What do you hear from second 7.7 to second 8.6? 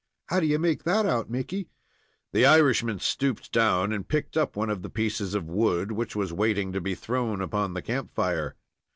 the camp fire.